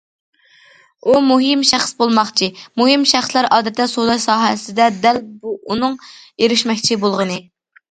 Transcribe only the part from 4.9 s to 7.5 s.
دەل بۇ ئۇنىڭ ئېرىشمەكچى بولغىنى.